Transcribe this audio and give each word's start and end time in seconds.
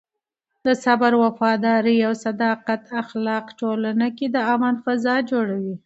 د 0.65 0.67
صبر، 0.83 1.11
وفادارۍ 1.23 1.97
او 2.07 2.13
صداقت 2.25 2.81
اخلاق 3.01 3.45
ټولنه 3.59 4.07
کې 4.17 4.25
د 4.35 4.37
امن 4.53 4.75
فضا 4.85 5.15
جوړوي. 5.31 5.75